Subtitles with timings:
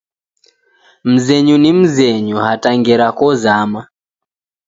[1.11, 3.81] Mzenyu ni mzenyu, hata ngera kozama